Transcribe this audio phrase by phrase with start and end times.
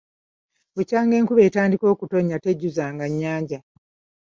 [0.75, 3.59] Bukyanga enkuba etandika kutonnya tejjuzanga nnyanja.